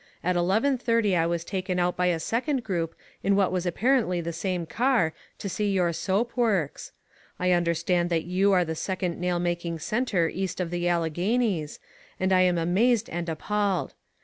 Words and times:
At 0.23 0.35
eleven 0.35 0.79
thirty 0.79 1.15
I 1.15 1.27
was 1.27 1.45
taken 1.45 1.77
out 1.77 1.95
by 1.95 2.07
a 2.07 2.19
second 2.19 2.63
group 2.63 2.95
in 3.21 3.35
what 3.35 3.51
was 3.51 3.67
apparently 3.67 4.19
the 4.19 4.33
same 4.33 4.65
car 4.65 5.13
to 5.37 5.47
see 5.47 5.71
your 5.71 5.93
soap 5.93 6.35
works. 6.35 6.91
I 7.39 7.51
understand 7.51 8.09
that 8.09 8.23
you 8.23 8.51
are 8.51 8.65
the 8.65 8.73
second 8.73 9.19
nail 9.19 9.37
making 9.37 9.77
centre 9.77 10.27
east 10.27 10.59
of 10.59 10.71
the 10.71 10.87
Alleghenies, 10.89 11.77
and 12.19 12.33
I 12.33 12.41
am 12.41 12.57
amazed 12.57 13.11
and 13.11 13.29
appalled. 13.29 13.93